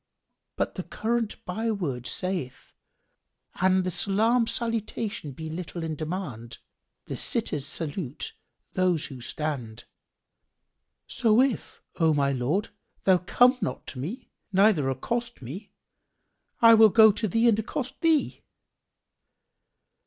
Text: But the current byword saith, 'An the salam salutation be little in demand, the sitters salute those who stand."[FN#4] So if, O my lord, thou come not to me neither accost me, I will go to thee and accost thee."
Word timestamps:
But 0.55 0.73
the 0.73 0.81
current 0.83 1.35
byword 1.45 2.07
saith, 2.07 2.73
'An 3.61 3.83
the 3.83 3.91
salam 3.91 4.47
salutation 4.47 5.31
be 5.31 5.47
little 5.47 5.83
in 5.83 5.95
demand, 5.95 6.57
the 7.05 7.15
sitters 7.15 7.67
salute 7.67 8.33
those 8.73 9.05
who 9.05 9.21
stand."[FN#4] 9.21 9.85
So 11.05 11.39
if, 11.39 11.83
O 11.99 12.15
my 12.15 12.31
lord, 12.31 12.69
thou 13.03 13.19
come 13.19 13.59
not 13.61 13.85
to 13.93 13.99
me 13.99 14.31
neither 14.51 14.89
accost 14.89 15.39
me, 15.43 15.71
I 16.63 16.73
will 16.73 16.89
go 16.89 17.11
to 17.11 17.27
thee 17.27 17.47
and 17.47 17.59
accost 17.59 18.01
thee." 18.01 18.41